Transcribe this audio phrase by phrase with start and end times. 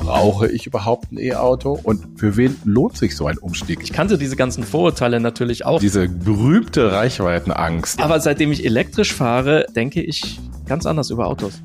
[0.00, 3.80] brauche ich überhaupt ein E-Auto und für wen lohnt sich so ein Umstieg?
[3.82, 5.78] Ich kannte diese ganzen Vorurteile natürlich auch.
[5.78, 8.00] Diese berühmte Reichweitenangst.
[8.00, 11.62] Aber seitdem ich elektrisch fahre, denke ich ganz anders über Autos.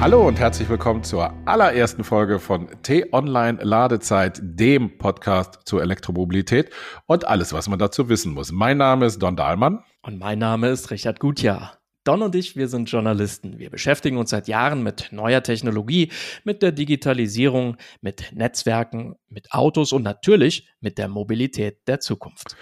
[0.00, 6.70] Hallo und herzlich willkommen zur allerersten Folge von T-Online Ladezeit, dem Podcast zur Elektromobilität
[7.06, 8.52] und alles, was man dazu wissen muss.
[8.52, 9.82] Mein Name ist Don Dahlmann.
[10.02, 11.77] Und mein Name ist Richard Gutjahr.
[12.04, 13.58] Don und ich, wir sind Journalisten.
[13.58, 16.10] Wir beschäftigen uns seit Jahren mit neuer Technologie,
[16.42, 22.56] mit der Digitalisierung, mit Netzwerken, mit Autos und natürlich mit der Mobilität der Zukunft.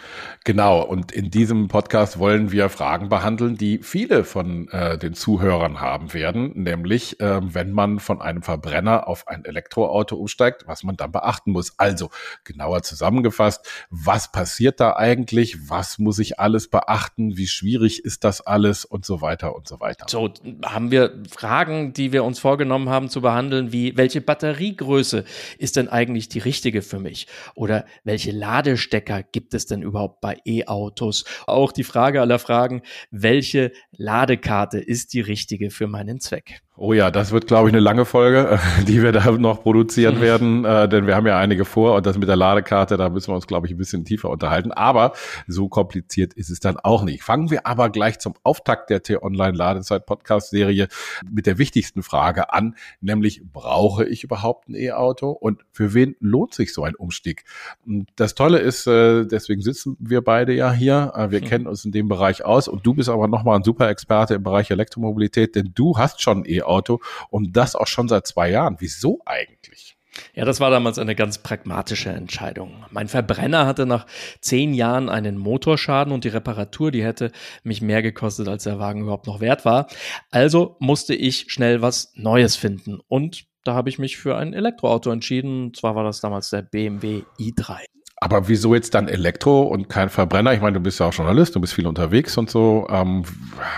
[0.44, 5.80] Genau, und in diesem Podcast wollen wir Fragen behandeln, die viele von äh, den Zuhörern
[5.80, 10.96] haben werden, nämlich äh, wenn man von einem Verbrenner auf ein Elektroauto umsteigt, was man
[10.96, 11.78] dann beachten muss.
[11.78, 12.10] Also
[12.42, 18.40] genauer zusammengefasst, was passiert da eigentlich, was muss ich alles beachten, wie schwierig ist das
[18.40, 20.06] alles und so weiter und so weiter.
[20.08, 20.32] So
[20.64, 25.24] haben wir Fragen, die wir uns vorgenommen haben zu behandeln, wie welche Batteriegröße
[25.58, 27.26] ist denn eigentlich die richtige für mich?
[27.54, 31.24] Oder welche Ladestecker gibt es denn überhaupt bei E-Autos?
[31.46, 36.62] Auch die Frage aller Fragen, welche Ladekarte ist die richtige für meinen Zweck?
[36.78, 40.64] Oh ja, das wird, glaube ich, eine lange Folge, die wir da noch produzieren werden,
[40.66, 43.34] äh, denn wir haben ja einige vor und das mit der Ladekarte, da müssen wir
[43.34, 44.72] uns, glaube ich, ein bisschen tiefer unterhalten.
[44.72, 45.12] Aber
[45.46, 47.22] so kompliziert ist es dann auch nicht.
[47.22, 50.88] Fangen wir aber gleich zum Auftakt der T-Online-Ladezeit-Podcast-Serie
[51.30, 56.52] mit der wichtigsten Frage an, nämlich brauche ich überhaupt ein E-Auto und für wen lohnt
[56.52, 57.44] sich so ein Umstieg?
[57.86, 61.46] Und das Tolle ist, äh, deswegen sitzen wir beide ja hier, äh, wir mhm.
[61.46, 64.42] kennen uns in dem Bereich aus und du bist aber nochmal ein super Experte im
[64.42, 67.00] Bereich Elektromobilität, denn du hast schon E E-Auto
[67.30, 68.76] und das auch schon seit zwei Jahren.
[68.78, 69.96] Wieso eigentlich?
[70.34, 72.84] Ja, das war damals eine ganz pragmatische Entscheidung.
[72.90, 74.06] Mein Verbrenner hatte nach
[74.40, 77.32] zehn Jahren einen Motorschaden und die Reparatur, die hätte
[77.64, 79.88] mich mehr gekostet, als der Wagen überhaupt noch wert war.
[80.30, 85.10] Also musste ich schnell was Neues finden und da habe ich mich für ein Elektroauto
[85.10, 85.64] entschieden.
[85.64, 87.95] Und zwar war das damals der BMW i3.
[88.18, 90.54] Aber wieso jetzt dann Elektro und kein Verbrenner?
[90.54, 92.86] Ich meine, du bist ja auch Journalist, du bist viel unterwegs und so.
[92.90, 93.24] Ähm,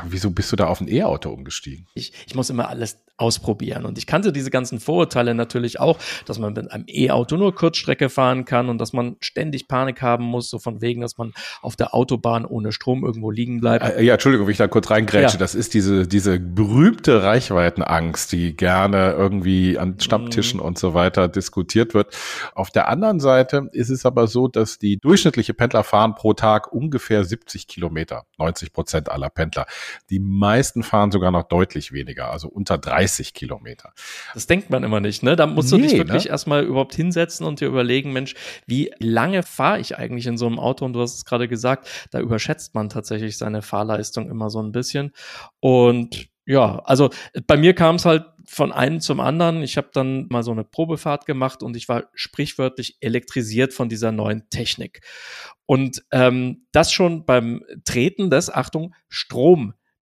[0.04, 1.86] wieso bist du da auf ein E-Auto umgestiegen?
[1.94, 3.84] Ich, ich muss immer alles ausprobieren.
[3.84, 8.08] Und ich kannte diese ganzen Vorurteile natürlich auch, dass man mit einem E-Auto nur Kurzstrecke
[8.08, 11.74] fahren kann und dass man ständig Panik haben muss, so von wegen, dass man auf
[11.74, 13.84] der Autobahn ohne Strom irgendwo liegen bleibt.
[13.84, 15.34] Äh, ja, Entschuldigung, wenn ich da kurz reingrätsche.
[15.34, 15.38] Ja.
[15.38, 20.66] Das ist diese, diese berühmte Reichweitenangst, die gerne irgendwie an Stammtischen mhm.
[20.66, 22.16] und so weiter diskutiert wird.
[22.54, 26.72] Auf der anderen Seite ist es aber so, dass die durchschnittliche Pendler fahren pro Tag
[26.72, 28.26] ungefähr 70 Kilometer.
[28.38, 29.66] 90 Prozent aller Pendler.
[30.08, 33.92] Die meisten fahren sogar noch deutlich weniger, also unter 30 Kilometer.
[34.34, 35.36] Das denkt man immer nicht, ne?
[35.36, 36.30] Da musst nee, du dich wirklich ne?
[36.30, 38.34] erstmal überhaupt hinsetzen und dir überlegen, Mensch,
[38.66, 40.84] wie lange fahre ich eigentlich in so einem Auto?
[40.84, 44.72] Und du hast es gerade gesagt, da überschätzt man tatsächlich seine Fahrleistung immer so ein
[44.72, 45.12] bisschen.
[45.60, 47.10] Und ja, also
[47.46, 49.62] bei mir kam es halt von einem zum anderen.
[49.62, 54.12] Ich habe dann mal so eine Probefahrt gemacht und ich war sprichwörtlich elektrisiert von dieser
[54.12, 55.02] neuen Technik.
[55.66, 58.94] Und ähm, das schon beim Treten des, Achtung,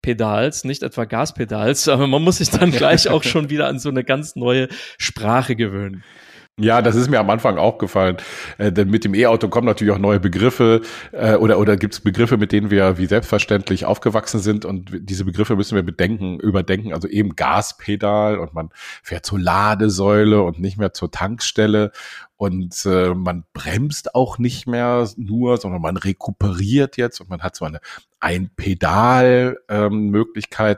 [0.07, 3.89] Strompedals, nicht etwa Gaspedals, aber man muss sich dann gleich auch schon wieder an so
[3.89, 4.69] eine ganz neue
[4.99, 6.05] Sprache gewöhnen.
[6.59, 8.17] Ja, das ist mir am Anfang auch gefallen.
[8.57, 10.81] Äh, denn mit dem E-Auto kommen natürlich auch neue Begriffe
[11.13, 15.27] äh, oder, oder gibt es Begriffe, mit denen wir wie selbstverständlich aufgewachsen sind und diese
[15.27, 16.95] Begriffe müssen wir bedenken, überdenken.
[16.95, 18.71] Also eben Gaspedal und man
[19.03, 21.93] fährt zur Ladesäule und nicht mehr zur Tankstelle
[22.37, 27.55] und äh, man bremst auch nicht mehr nur, sondern man rekuperiert jetzt und man hat
[27.55, 27.81] so eine
[28.27, 30.27] ein Pedal ähm,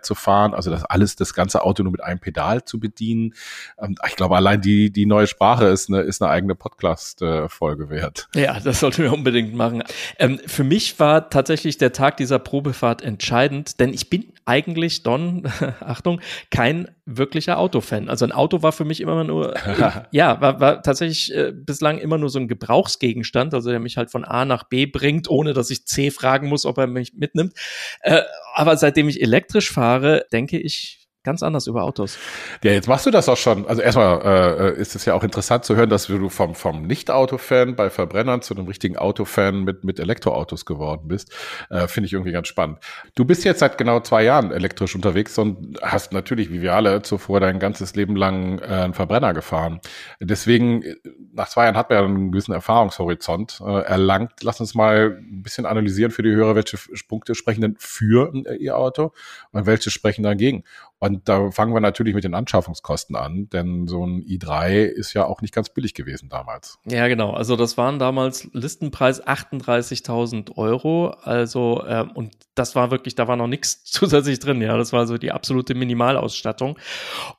[0.02, 3.32] zu fahren, also das alles, das ganze Auto nur mit einem Pedal zu bedienen.
[3.80, 7.48] Ähm, ich glaube, allein die die neue Sprache ist eine ist eine eigene Podcast äh,
[7.48, 8.28] Folge wert.
[8.34, 9.82] Ja, das sollten wir unbedingt machen.
[10.18, 15.44] Ähm, für mich war tatsächlich der Tag dieser Probefahrt entscheidend, denn ich bin eigentlich Don,
[15.80, 16.20] Achtung,
[16.50, 18.08] kein wirklicher Autofan.
[18.08, 19.54] Also ein Auto war für mich immer nur,
[20.10, 24.10] ja, war, war tatsächlich äh, bislang immer nur so ein Gebrauchsgegenstand, also der mich halt
[24.10, 27.54] von A nach B bringt, ohne dass ich C fragen muss, ob er mich mitnimmt.
[28.02, 28.22] Äh,
[28.54, 32.18] aber seitdem ich elektrisch fahre, denke ich ganz anders über Autos.
[32.62, 33.66] Ja, jetzt machst du das auch schon.
[33.66, 37.76] Also erstmal äh, ist es ja auch interessant zu hören, dass du vom, vom Nicht-Auto-Fan
[37.76, 41.32] bei Verbrennern zu einem richtigen Autofan mit, mit Elektroautos geworden bist.
[41.70, 42.78] Äh, Finde ich irgendwie ganz spannend.
[43.14, 47.02] Du bist jetzt seit genau zwei Jahren elektrisch unterwegs und hast natürlich, wie wir alle,
[47.02, 49.80] zuvor dein ganzes Leben lang äh, einen Verbrenner gefahren.
[50.20, 50.84] Deswegen,
[51.32, 54.32] nach zwei Jahren hat man ja einen gewissen Erfahrungshorizont äh, erlangt.
[54.42, 56.78] Lass uns mal ein bisschen analysieren für die Hörer, welche
[57.08, 59.12] Punkte sprechen denn für ein E-Auto
[59.52, 60.64] und welche sprechen dagegen.
[61.00, 65.26] Und da fangen wir natürlich mit den Anschaffungskosten an, denn so ein i3 ist ja
[65.26, 66.78] auch nicht ganz billig gewesen damals.
[66.84, 67.32] Ja, genau.
[67.32, 71.10] Also das waren damals Listenpreis 38.000 Euro.
[71.22, 74.60] Also ähm, und das war wirklich, da war noch nichts zusätzlich drin.
[74.60, 76.78] Ja, das war so die absolute Minimalausstattung.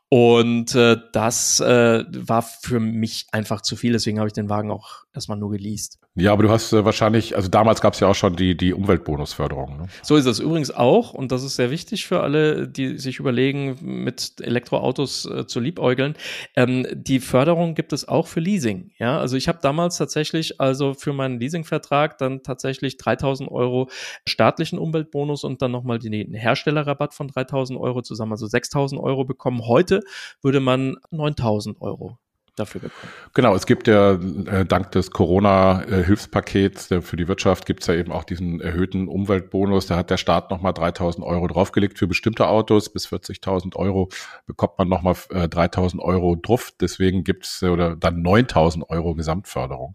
[0.08, 4.72] Und äh, das äh, war für mich einfach zu viel, deswegen habe ich den Wagen
[4.72, 6.00] auch erstmal nur geleast.
[6.16, 8.74] Ja, aber du hast äh, wahrscheinlich, also damals gab es ja auch schon die, die
[8.74, 9.78] Umweltbonusförderung.
[9.78, 9.88] Ne?
[10.04, 13.78] So ist es übrigens auch, und das ist sehr wichtig für alle, die sich überlegen,
[13.82, 16.16] mit Elektroautos äh, zu liebäugeln.
[16.56, 18.92] Ähm, die Förderung gibt es auch für Leasing.
[18.98, 23.90] Ja, also ich habe damals tatsächlich, also für meinen Leasingvertrag dann tatsächlich 3000 Euro
[24.28, 29.66] staatlichen Umweltbonus und dann nochmal den Herstellerrabatt von 3000 Euro zusammen, also 6000 Euro bekommen.
[29.66, 30.02] Heute
[30.42, 32.18] würde man 9000 Euro
[32.60, 33.12] dafür bekommen.
[33.34, 38.12] Genau, es gibt ja äh, dank des Corona-Hilfspakets für die Wirtschaft gibt es ja eben
[38.12, 39.88] auch diesen erhöhten Umweltbonus.
[39.88, 42.92] Da hat der Staat nochmal 3.000 Euro draufgelegt für bestimmte Autos.
[42.92, 44.10] Bis 40.000 Euro
[44.46, 46.72] bekommt man nochmal äh, 3.000 Euro drauf.
[46.80, 49.94] Deswegen gibt's äh, oder dann 9.000 Euro Gesamtförderung.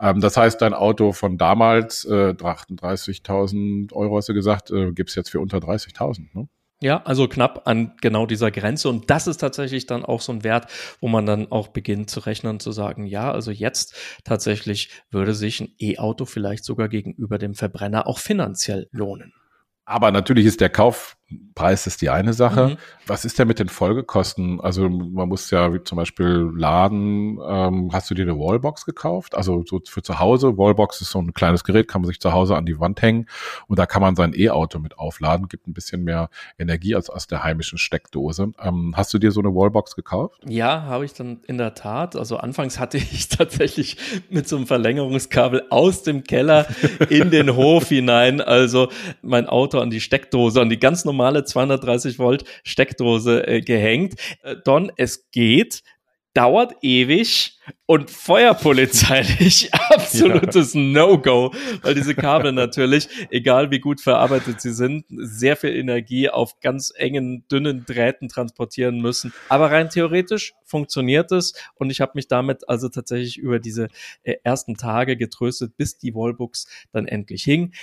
[0.00, 5.14] Ähm, das heißt, dein Auto von damals, äh, 38.000 Euro hast du gesagt, äh, gibt's
[5.14, 6.28] jetzt für unter 30.000.
[6.34, 6.48] Ne?
[6.82, 8.88] Ja, also knapp an genau dieser Grenze.
[8.88, 10.66] Und das ist tatsächlich dann auch so ein Wert,
[11.00, 13.94] wo man dann auch beginnt zu rechnen, zu sagen, ja, also jetzt
[14.24, 19.32] tatsächlich würde sich ein E-Auto vielleicht sogar gegenüber dem Verbrenner auch finanziell lohnen.
[19.84, 21.16] Aber natürlich ist der Kauf
[21.54, 22.68] Preis ist die eine Sache.
[22.68, 22.76] Mhm.
[23.06, 24.60] Was ist denn mit den Folgekosten?
[24.60, 27.38] Also man muss ja wie zum Beispiel laden.
[27.44, 29.34] Ähm, hast du dir eine Wallbox gekauft?
[29.34, 30.56] Also so für zu Hause.
[30.56, 33.26] Wallbox ist so ein kleines Gerät, kann man sich zu Hause an die Wand hängen
[33.66, 35.48] und da kann man sein E-Auto mit aufladen.
[35.48, 38.52] Gibt ein bisschen mehr Energie als aus der heimischen Steckdose.
[38.60, 40.40] Ähm, hast du dir so eine Wallbox gekauft?
[40.46, 42.16] Ja, habe ich dann in der Tat.
[42.16, 43.96] Also anfangs hatte ich tatsächlich
[44.30, 46.66] mit so einem Verlängerungskabel aus dem Keller
[47.08, 48.40] in den Hof hinein.
[48.40, 48.88] Also
[49.22, 54.14] mein Auto an die Steckdose, an die ganz normale normale 230 Volt Steckdose äh, gehängt.
[54.42, 55.82] Äh, Don, es geht,
[56.34, 60.80] dauert ewig und feuerpolizeilich absolutes ja.
[60.80, 61.52] No-Go,
[61.82, 66.92] weil diese Kabel natürlich, egal wie gut verarbeitet sie sind, sehr viel Energie auf ganz
[66.96, 69.32] engen, dünnen Drähten transportieren müssen.
[69.48, 73.88] Aber rein theoretisch funktioniert es und ich habe mich damit also tatsächlich über diese
[74.22, 77.74] äh, ersten Tage getröstet, bis die Wallbox dann endlich hing.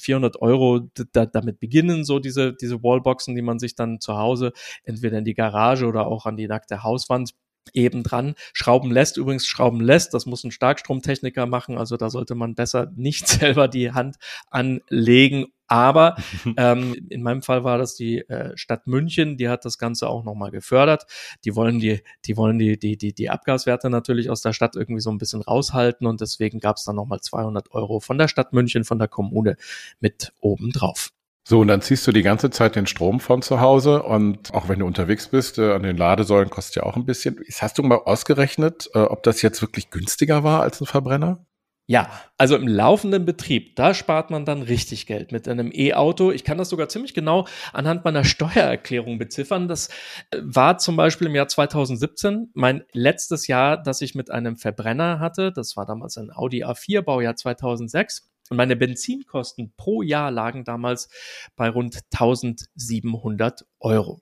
[0.00, 0.80] 400 Euro,
[1.12, 4.52] da, damit beginnen so diese, diese Wallboxen, die man sich dann zu Hause
[4.84, 7.32] entweder in die Garage oder auch an die nackte Hauswand
[7.72, 9.16] eben dran schrauben lässt.
[9.16, 13.68] Übrigens schrauben lässt, das muss ein Starkstromtechniker machen, also da sollte man besser nicht selber
[13.68, 14.16] die Hand
[14.50, 15.46] anlegen.
[15.68, 16.16] Aber
[16.58, 20.22] ähm, in meinem Fall war das die äh, Stadt München, die hat das Ganze auch
[20.22, 21.06] nochmal gefördert.
[21.44, 25.00] Die wollen die, die wollen die, die, die, die Abgaswerte natürlich aus der Stadt irgendwie
[25.00, 28.52] so ein bisschen raushalten und deswegen gab es dann nochmal 200 Euro von der Stadt
[28.52, 29.56] München, von der Kommune
[29.98, 31.10] mit oben drauf.
[31.44, 34.68] So, und dann ziehst du die ganze Zeit den Strom von zu Hause und auch
[34.68, 37.40] wenn du unterwegs bist, äh, an den Ladesäulen kostet ja auch ein bisschen.
[37.58, 41.44] Hast du mal ausgerechnet, äh, ob das jetzt wirklich günstiger war als ein Verbrenner?
[41.88, 42.08] Ja,
[42.38, 46.30] also im laufenden Betrieb, da spart man dann richtig Geld mit einem E-Auto.
[46.30, 49.66] Ich kann das sogar ziemlich genau anhand meiner Steuererklärung beziffern.
[49.66, 49.88] Das
[50.30, 55.18] äh, war zum Beispiel im Jahr 2017 mein letztes Jahr, das ich mit einem Verbrenner
[55.18, 55.50] hatte.
[55.52, 58.31] Das war damals ein Audi A4, Baujahr 2006.
[58.50, 61.08] Und meine Benzinkosten pro Jahr lagen damals
[61.56, 64.20] bei rund 1700 Euro.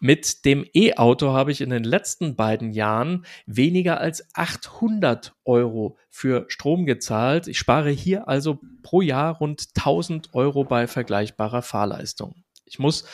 [0.00, 6.44] Mit dem E-Auto habe ich in den letzten beiden Jahren weniger als 800 Euro für
[6.48, 7.48] Strom gezahlt.
[7.48, 12.44] Ich spare hier also pro Jahr rund 1000 Euro bei vergleichbarer Fahrleistung.
[12.68, 13.04] Ich muss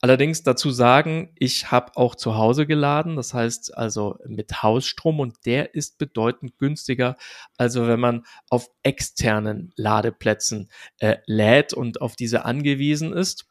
[0.00, 5.36] allerdings dazu sagen, ich habe auch zu Hause geladen, das heißt also mit Hausstrom und
[5.44, 7.16] der ist bedeutend günstiger,
[7.56, 13.46] also wenn man auf externen Ladeplätzen äh, lädt und auf diese angewiesen ist.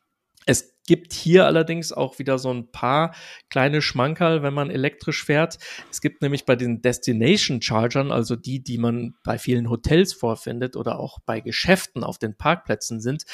[0.45, 3.13] Es gibt hier allerdings auch wieder so ein paar
[3.51, 5.59] kleine Schmankerl, wenn man elektrisch fährt.
[5.91, 10.75] Es gibt nämlich bei den Destination Chargern, also die, die man bei vielen Hotels vorfindet
[10.75, 13.25] oder auch bei Geschäften auf den Parkplätzen sind,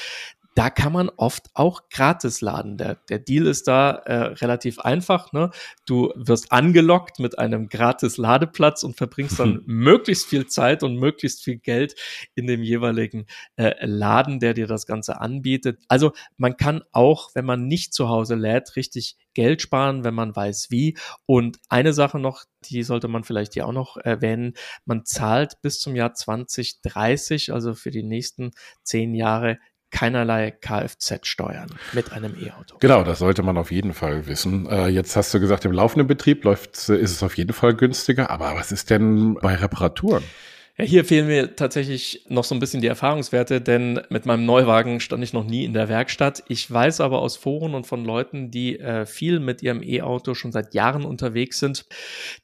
[0.55, 2.77] da kann man oft auch gratis laden.
[2.77, 5.33] Der, der Deal ist da äh, relativ einfach.
[5.33, 5.51] Ne?
[5.85, 11.43] Du wirst angelockt mit einem gratis Ladeplatz und verbringst dann möglichst viel Zeit und möglichst
[11.43, 11.95] viel Geld
[12.35, 13.25] in dem jeweiligen
[13.57, 15.81] äh, Laden, der dir das Ganze anbietet.
[15.89, 20.33] Also man kann auch, wenn man nicht zu Hause lädt, richtig Geld sparen, wenn man
[20.33, 20.97] weiß wie.
[21.25, 24.53] Und eine Sache noch, die sollte man vielleicht hier auch noch erwähnen.
[24.85, 28.51] Man zahlt bis zum Jahr 2030, also für die nächsten
[28.83, 29.59] zehn Jahre,
[29.91, 32.77] keinerlei Kfz-Steuern mit einem E-Auto.
[32.79, 34.67] Genau, das sollte man auf jeden Fall wissen.
[34.69, 38.29] Äh, jetzt hast du gesagt, im laufenden Betrieb läuft, ist es auf jeden Fall günstiger.
[38.29, 40.23] Aber was ist denn bei Reparaturen?
[40.77, 44.99] Ja, hier fehlen mir tatsächlich noch so ein bisschen die Erfahrungswerte, denn mit meinem Neuwagen
[44.99, 46.43] stand ich noch nie in der Werkstatt.
[46.49, 50.51] Ich weiß aber aus Foren und von Leuten, die äh, viel mit ihrem E-Auto schon
[50.51, 51.85] seit Jahren unterwegs sind,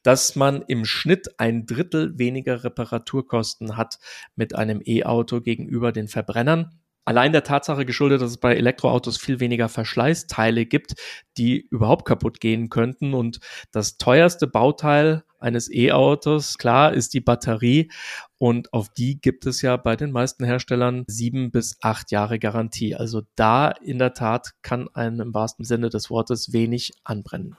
[0.02, 3.98] dass man im Schnitt ein Drittel weniger Reparaturkosten hat
[4.34, 6.70] mit einem E-Auto gegenüber den Verbrennern
[7.04, 10.94] allein der Tatsache geschuldet, dass es bei Elektroautos viel weniger Verschleißteile gibt,
[11.36, 13.14] die überhaupt kaputt gehen könnten.
[13.14, 13.40] Und
[13.72, 17.90] das teuerste Bauteil eines E-Autos, klar, ist die Batterie.
[18.38, 22.94] Und auf die gibt es ja bei den meisten Herstellern sieben bis acht Jahre Garantie.
[22.94, 27.56] Also da in der Tat kann einem im wahrsten Sinne des Wortes wenig anbrennen.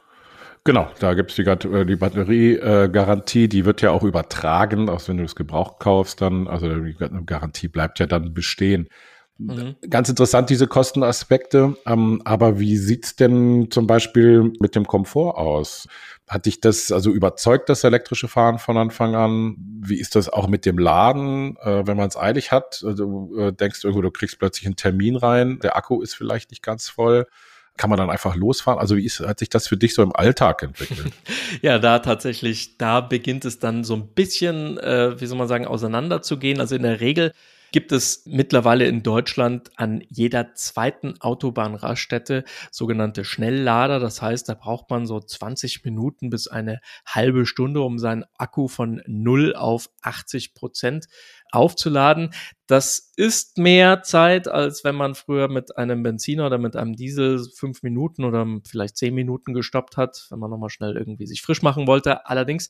[0.66, 5.26] Genau, da gibt's die, äh, die Batteriegarantie, die wird ja auch übertragen, auch wenn du
[5.26, 6.96] es gebraucht kaufst, dann, also die
[7.26, 8.88] Garantie bleibt ja dann bestehen.
[9.38, 9.76] Mhm.
[9.90, 11.76] Ganz interessant, diese Kostenaspekte.
[11.86, 15.88] Ähm, aber wie sieht's denn zum Beispiel mit dem Komfort aus?
[16.28, 19.56] Hat dich das also überzeugt, das elektrische Fahren von Anfang an?
[19.82, 22.84] Wie ist das auch mit dem Laden, äh, wenn man es eilig hat?
[22.86, 26.52] Also, du äh, denkst irgendwo, du kriegst plötzlich einen Termin rein, der Akku ist vielleicht
[26.52, 27.28] nicht ganz voll.
[27.76, 28.80] Kann man dann einfach losfahren?
[28.80, 31.12] Also wie ist, hat sich das für dich so im Alltag entwickelt?
[31.64, 35.66] ja, da tatsächlich, da beginnt es dann so ein bisschen, äh, wie soll man sagen,
[35.66, 36.60] auseinanderzugehen.
[36.60, 37.34] Also in der Regel
[37.74, 44.00] gibt es mittlerweile in Deutschland an jeder zweiten Autobahnraststätte sogenannte Schnelllader.
[44.00, 48.68] Das heißt, da braucht man so 20 Minuten bis eine halbe Stunde, um seinen Akku
[48.68, 51.08] von 0 auf 80 Prozent
[51.52, 52.30] aufzuladen.
[52.68, 57.44] Das ist mehr Zeit, als wenn man früher mit einem Benziner oder mit einem Diesel
[57.56, 61.64] fünf Minuten oder vielleicht zehn Minuten gestoppt hat, wenn man nochmal schnell irgendwie sich frisch
[61.64, 62.28] machen wollte.
[62.28, 62.70] Allerdings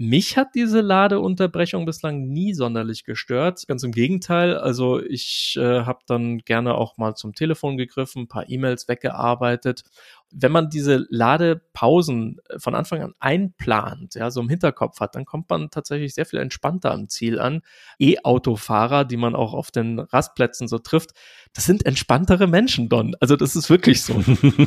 [0.00, 3.66] mich hat diese Ladeunterbrechung bislang nie sonderlich gestört.
[3.68, 4.56] Ganz im Gegenteil.
[4.56, 9.84] Also ich äh, habe dann gerne auch mal zum Telefon gegriffen, ein paar E-Mails weggearbeitet.
[10.32, 15.24] Wenn man diese Ladepausen äh, von Anfang an einplant, ja, so im Hinterkopf hat, dann
[15.24, 17.62] kommt man tatsächlich sehr viel entspannter am Ziel an.
[17.98, 21.10] E-Autofahrer, die man auch auf den Rastplätzen so trifft,
[21.54, 23.16] das sind entspanntere Menschen, Don.
[23.20, 24.14] Also das ist wirklich so.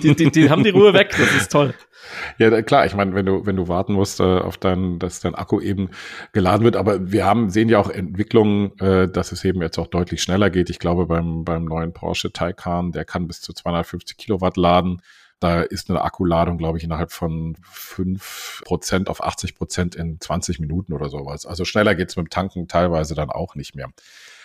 [0.04, 1.74] Die, die, die haben die Ruhe weg, das ist toll.
[2.38, 5.36] Ja, klar, ich meine, wenn du, wenn du warten musst, äh, auf dein, dass dein
[5.36, 5.90] Akku eben
[6.34, 9.88] geladen wird, aber wir haben, sehen ja auch Entwicklungen, äh, dass es eben jetzt auch
[9.88, 10.70] deutlich schneller geht.
[10.70, 15.02] Ich glaube, beim, beim neuen Porsche Taycan, der kann bis zu 250 Kilowatt laden.
[15.40, 20.60] Da ist eine Akkuladung, glaube ich, innerhalb von fünf Prozent auf 80 Prozent in 20
[20.60, 21.46] Minuten oder sowas.
[21.46, 23.92] Also schneller geht's mit dem Tanken teilweise dann auch nicht mehr.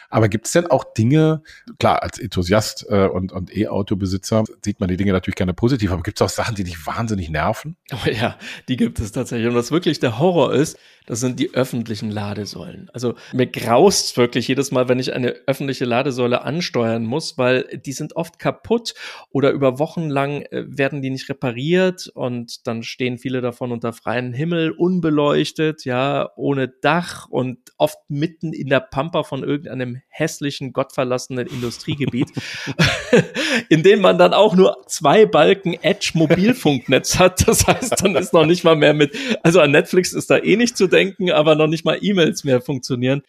[0.08, 1.42] Aber gibt es denn auch Dinge,
[1.78, 6.02] klar, als Enthusiast äh, und, und E-Auto-Besitzer sieht man die Dinge natürlich gerne positiv, aber
[6.02, 7.76] gibt es auch Sachen, die dich wahnsinnig nerven?
[7.92, 8.38] Oh ja,
[8.68, 9.48] die gibt es tatsächlich.
[9.48, 12.90] Und was wirklich der Horror ist, das sind die öffentlichen Ladesäulen.
[12.92, 17.92] Also mir graust wirklich jedes Mal, wenn ich eine öffentliche Ladesäule ansteuern muss, weil die
[17.92, 18.94] sind oft kaputt
[19.30, 23.92] oder über Wochen lang äh, werden die nicht repariert und dann stehen viele davon unter
[23.92, 30.73] freiem Himmel, unbeleuchtet, ja, ohne Dach und oft mitten in der Pampa von irgendeinem hässlichen,
[30.73, 32.28] gottverlassenen Industriegebiet,
[33.69, 37.47] in dem man dann auch nur zwei Balken Edge Mobilfunknetz hat.
[37.49, 40.57] Das heißt, dann ist noch nicht mal mehr mit, also an Netflix ist da eh
[40.57, 43.23] nicht zu denken aber noch nicht mal E-Mails mehr funktionieren.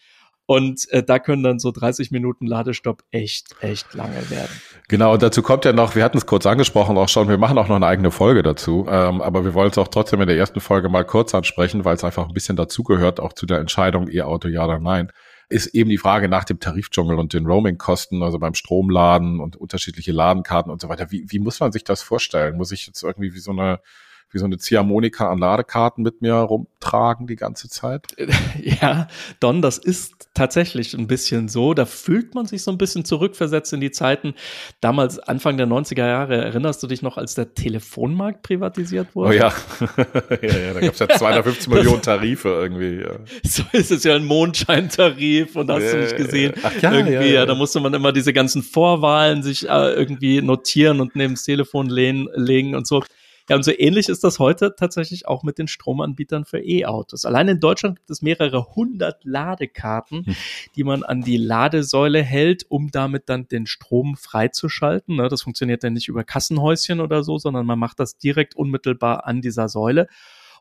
[0.46, 4.50] Und äh, da können dann so 30 Minuten Ladestopp echt, echt lange werden.
[4.88, 7.60] Genau, und dazu kommt ja noch, wir hatten es kurz angesprochen auch schon, wir machen
[7.60, 10.38] auch noch eine eigene Folge dazu, ähm, aber wir wollen es auch trotzdem in der
[10.38, 14.10] ersten Folge mal kurz ansprechen, weil es einfach ein bisschen dazugehört, auch zu der Entscheidung
[14.10, 15.12] E-Auto ja oder nein,
[15.50, 20.12] ist eben die Frage nach dem Tarifdschungel und den Roaming-Kosten, also beim Stromladen und unterschiedliche
[20.12, 21.12] Ladenkarten und so weiter.
[21.12, 22.56] Wie, wie muss man sich das vorstellen?
[22.56, 23.82] Muss ich jetzt irgendwie wie so eine
[24.31, 28.15] wie so eine Ziehharmonika an Ladekarten mit mir rumtragen die ganze Zeit?
[28.62, 29.07] Ja,
[29.39, 31.74] Don, das ist tatsächlich ein bisschen so.
[31.74, 34.33] Da fühlt man sich so ein bisschen zurückversetzt in die Zeiten.
[34.81, 39.29] Damals, Anfang der 90er Jahre, erinnerst du dich noch, als der Telefonmarkt privatisiert wurde?
[39.29, 39.53] Oh ja,
[40.41, 43.01] ja, ja da gab es ja 250 Millionen Tarife irgendwie.
[43.01, 43.19] Ja.
[43.43, 46.53] So ist es ja ein Mondscheintarif und hast ja, du nicht gesehen.
[46.63, 50.41] Ach ja, irgendwie, ja, ja, da musste man immer diese ganzen Vorwahlen sich äh, irgendwie
[50.41, 53.03] notieren und neben das Telefon lehnen, legen und so.
[53.50, 57.25] Ja, und so ähnlich ist das heute tatsächlich auch mit den Stromanbietern für E-Autos.
[57.25, 60.36] Allein in Deutschland gibt es mehrere hundert Ladekarten, hm.
[60.75, 65.15] die man an die Ladesäule hält, um damit dann den Strom freizuschalten.
[65.15, 69.25] Ne, das funktioniert dann nicht über Kassenhäuschen oder so, sondern man macht das direkt unmittelbar
[69.25, 70.08] an dieser Säule.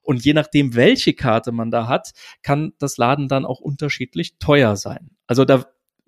[0.03, 4.77] Und je nachdem, welche Karte man da hat, kann das Laden dann auch unterschiedlich teuer
[4.77, 5.11] sein.
[5.27, 5.67] Also da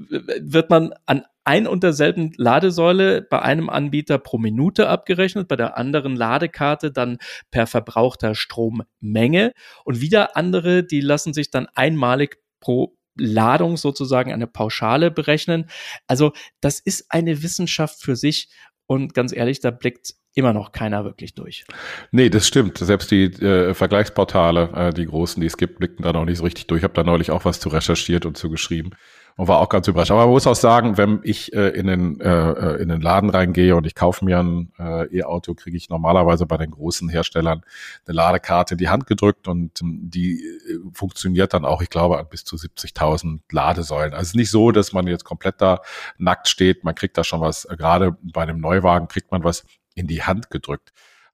[0.08, 5.76] wird man an ein und derselben Ladesäule bei einem Anbieter pro Minute abgerechnet, bei der
[5.76, 7.18] anderen Ladekarte dann
[7.50, 9.52] per verbrauchter Strommenge
[9.84, 15.66] und wieder andere, die lassen sich dann einmalig pro Ladung sozusagen eine Pauschale berechnen.
[16.06, 18.48] Also das ist eine Wissenschaft für sich
[18.86, 21.64] Und ganz ehrlich, da blickt immer noch keiner wirklich durch.
[22.10, 22.78] Nee, das stimmt.
[22.78, 26.44] Selbst die äh, Vergleichsportale, äh, die großen, die es gibt, blicken da noch nicht so
[26.44, 26.80] richtig durch.
[26.80, 28.90] Ich habe da neulich auch was zu recherchiert und zu geschrieben
[29.36, 30.10] und war auch ganz überrascht.
[30.10, 33.30] Aber man muss auch sagen, wenn ich äh, in, den, äh, äh, in den Laden
[33.30, 37.62] reingehe und ich kaufe mir ein äh, E-Auto, kriege ich normalerweise bei den großen Herstellern
[38.06, 42.18] eine Ladekarte in die Hand gedrückt und ähm, die äh, funktioniert dann auch, ich glaube,
[42.18, 44.14] an bis zu 70.000 Ladesäulen.
[44.14, 45.80] Also nicht so, dass man jetzt komplett da
[46.18, 46.84] nackt steht.
[46.84, 50.50] Man kriegt da schon was, gerade bei einem Neuwagen kriegt man was in die Hand
[50.50, 50.92] gedrückt.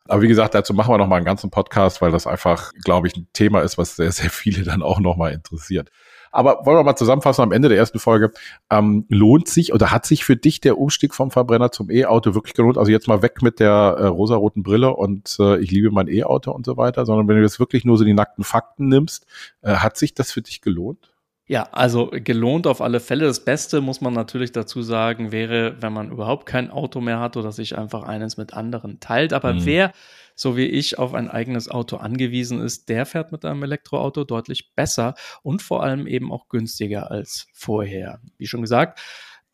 [0.08, 3.08] Aber wie gesagt, dazu machen wir noch mal einen ganzen Podcast, weil das einfach, glaube
[3.08, 5.90] ich, ein Thema ist, was sehr, sehr viele dann auch noch mal interessiert.
[6.36, 8.30] Aber wollen wir mal zusammenfassen am Ende der ersten Folge.
[8.70, 12.54] Ähm, lohnt sich oder hat sich für dich der Umstieg vom Verbrenner zum E-Auto wirklich
[12.54, 12.76] gelohnt?
[12.76, 16.52] Also jetzt mal weg mit der äh, rosaroten Brille und äh, ich liebe mein E-Auto
[16.52, 19.26] und so weiter, sondern wenn du jetzt wirklich nur so die nackten Fakten nimmst,
[19.62, 21.10] äh, hat sich das für dich gelohnt?
[21.48, 23.24] Ja, also gelohnt auf alle Fälle.
[23.24, 27.36] Das Beste muss man natürlich dazu sagen, wäre, wenn man überhaupt kein Auto mehr hat
[27.36, 29.32] oder sich einfach eines mit anderen teilt.
[29.32, 29.64] Aber mhm.
[29.64, 29.92] wer
[30.36, 34.74] so wie ich auf ein eigenes Auto angewiesen ist, der fährt mit einem Elektroauto deutlich
[34.74, 38.20] besser und vor allem eben auch günstiger als vorher.
[38.38, 39.00] Wie schon gesagt,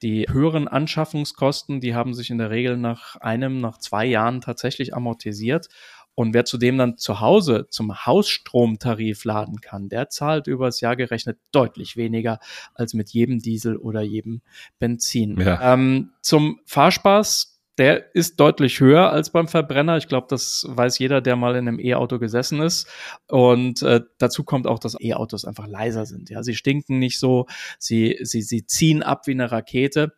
[0.03, 4.95] die höheren Anschaffungskosten, die haben sich in der Regel nach einem, nach zwei Jahren tatsächlich
[4.95, 5.69] amortisiert.
[6.15, 11.39] Und wer zudem dann zu Hause zum Hausstromtarif laden kann, der zahlt übers Jahr gerechnet
[11.53, 12.39] deutlich weniger
[12.75, 14.43] als mit jedem Diesel oder jedem
[14.79, 15.41] Benzin.
[15.41, 15.73] Ja.
[15.73, 19.97] Ähm, zum Fahrspaß der ist deutlich höher als beim Verbrenner.
[19.97, 22.87] Ich glaube, das weiß jeder, der mal in einem E-Auto gesessen ist.
[23.29, 26.29] Und äh, dazu kommt auch, dass E-Autos einfach leiser sind.
[26.29, 27.47] Ja, sie stinken nicht so,
[27.79, 30.13] sie, sie, sie ziehen ab wie eine Rakete.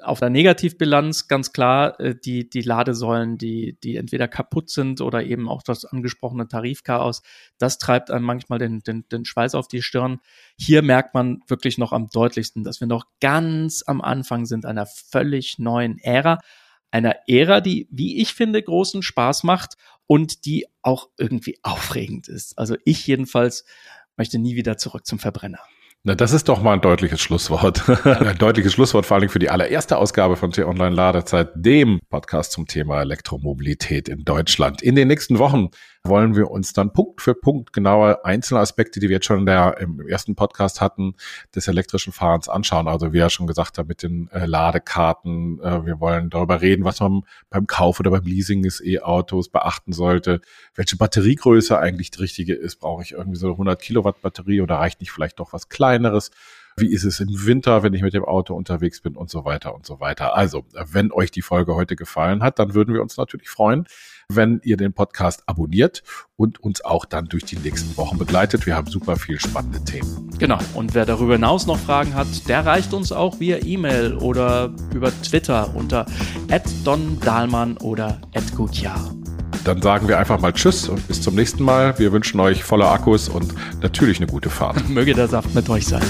[0.00, 5.24] Auf der Negativbilanz ganz klar äh, die, die Ladesäulen, die, die entweder kaputt sind oder
[5.24, 7.22] eben auch das angesprochene Tarifchaos.
[7.56, 10.20] Das treibt einem manchmal den, den, den Schweiß auf die Stirn.
[10.58, 14.84] Hier merkt man wirklich noch am deutlichsten, dass wir noch ganz am Anfang sind einer
[14.86, 16.38] völlig neuen Ära
[16.90, 19.76] einer Ära, die, wie ich finde, großen Spaß macht
[20.06, 22.58] und die auch irgendwie aufregend ist.
[22.58, 23.64] Also ich jedenfalls
[24.16, 25.60] möchte nie wieder zurück zum Verbrenner.
[26.04, 27.88] Na, das ist doch mal ein deutliches Schlusswort.
[28.06, 32.66] ein deutliches Schlusswort vor allem für die allererste Ausgabe von T-Online Ladezeit, dem Podcast zum
[32.66, 34.80] Thema Elektromobilität in Deutschland.
[34.80, 35.70] In den nächsten Wochen
[36.04, 39.78] wollen wir uns dann Punkt für Punkt genauer einzelne Aspekte, die wir jetzt schon der,
[39.78, 41.14] im ersten Podcast hatten,
[41.54, 42.88] des elektrischen Fahrens anschauen.
[42.88, 45.60] Also wie er schon gesagt hat, mit den äh, Ladekarten.
[45.60, 49.92] Äh, wir wollen darüber reden, was man beim Kauf oder beim Leasing des E-Autos beachten
[49.92, 50.40] sollte.
[50.74, 52.76] Welche Batteriegröße eigentlich die richtige ist.
[52.76, 56.30] Brauche ich irgendwie so eine 100 Kilowatt Batterie oder reicht nicht vielleicht doch was kleineres?
[56.80, 59.74] Wie ist es im Winter, wenn ich mit dem Auto unterwegs bin und so weiter
[59.74, 60.36] und so weiter.
[60.36, 63.86] Also, wenn euch die Folge heute gefallen hat, dann würden wir uns natürlich freuen,
[64.28, 66.02] wenn ihr den Podcast abonniert
[66.36, 68.66] und uns auch dann durch die nächsten Wochen begleitet.
[68.66, 70.30] Wir haben super viel spannende Themen.
[70.38, 70.58] Genau.
[70.74, 75.10] Und wer darüber hinaus noch Fragen hat, der reicht uns auch via E-Mail oder über
[75.22, 76.06] Twitter unter
[76.84, 78.20] @dondahlmann oder
[78.54, 79.14] @gutjahr.
[79.64, 81.98] Dann sagen wir einfach mal Tschüss und bis zum nächsten Mal.
[81.98, 84.88] Wir wünschen euch volle Akkus und natürlich eine gute Fahrt.
[84.90, 86.02] Möge der Saft mit euch sein.